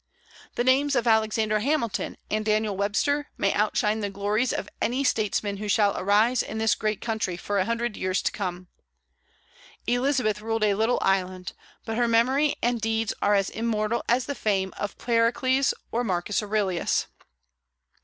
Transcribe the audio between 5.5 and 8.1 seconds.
who shall arise in this great country for a hundred